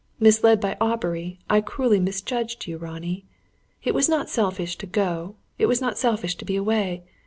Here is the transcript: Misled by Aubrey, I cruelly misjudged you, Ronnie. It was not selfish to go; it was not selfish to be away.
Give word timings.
Misled 0.19 0.59
by 0.59 0.77
Aubrey, 0.81 1.37
I 1.47 1.61
cruelly 1.61 1.99
misjudged 1.99 2.65
you, 2.65 2.79
Ronnie. 2.79 3.23
It 3.83 3.93
was 3.93 4.09
not 4.09 4.31
selfish 4.31 4.75
to 4.77 4.87
go; 4.87 5.35
it 5.59 5.67
was 5.67 5.79
not 5.79 5.95
selfish 5.95 6.33
to 6.37 6.43
be 6.45 6.55
away. 6.55 7.03